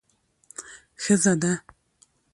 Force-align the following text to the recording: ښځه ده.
ښځه 1.03 1.33
ده. 1.41 1.53